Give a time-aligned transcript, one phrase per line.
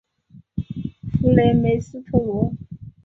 [1.19, 2.51] 弗雷梅斯特罗。